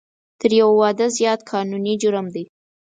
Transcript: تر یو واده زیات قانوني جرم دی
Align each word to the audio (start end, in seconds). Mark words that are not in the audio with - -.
تر 0.39 0.51
یو 0.59 0.69
واده 0.81 1.07
زیات 1.17 1.39
قانوني 1.49 1.93
جرم 2.01 2.27
دی 2.33 2.43